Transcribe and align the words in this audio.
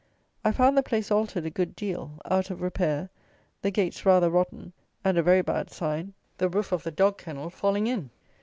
I 0.43 0.51
found 0.51 0.75
the 0.75 0.81
place 0.81 1.11
altered 1.11 1.45
a 1.45 1.51
good 1.51 1.75
deal; 1.75 2.19
out 2.25 2.49
of 2.49 2.63
repair; 2.63 3.11
the 3.61 3.69
gates 3.69 4.03
rather 4.03 4.31
rotten; 4.31 4.73
and 5.05 5.15
(a 5.15 5.21
very 5.21 5.43
bad 5.43 5.69
sign!) 5.69 6.15
the 6.39 6.49
roof 6.49 6.71
of 6.71 6.81
the 6.81 6.89
dog 6.89 7.19
kennel 7.19 7.51
falling 7.51 7.85
in! 7.85 8.09